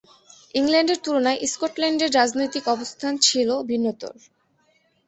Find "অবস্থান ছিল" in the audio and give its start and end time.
2.67-3.49